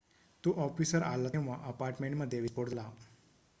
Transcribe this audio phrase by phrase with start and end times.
[0.43, 2.81] तो ऑफिसर आला तेव्हा अपार्टमेंटमध्ये विस्फोट झाला